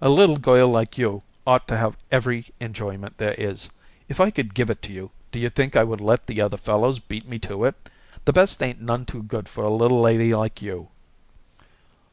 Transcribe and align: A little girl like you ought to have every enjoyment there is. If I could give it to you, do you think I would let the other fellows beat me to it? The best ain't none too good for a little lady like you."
A 0.00 0.08
little 0.08 0.36
girl 0.36 0.68
like 0.68 0.96
you 0.98 1.24
ought 1.44 1.66
to 1.66 1.76
have 1.76 1.96
every 2.08 2.46
enjoyment 2.60 3.18
there 3.18 3.34
is. 3.36 3.70
If 4.08 4.20
I 4.20 4.30
could 4.30 4.54
give 4.54 4.70
it 4.70 4.80
to 4.82 4.92
you, 4.92 5.10
do 5.32 5.40
you 5.40 5.50
think 5.50 5.74
I 5.74 5.82
would 5.82 6.00
let 6.00 6.28
the 6.28 6.40
other 6.40 6.56
fellows 6.56 7.00
beat 7.00 7.26
me 7.28 7.40
to 7.40 7.64
it? 7.64 7.74
The 8.24 8.32
best 8.32 8.62
ain't 8.62 8.80
none 8.80 9.04
too 9.04 9.24
good 9.24 9.48
for 9.48 9.64
a 9.64 9.70
little 9.74 10.00
lady 10.00 10.32
like 10.32 10.62
you." 10.62 10.90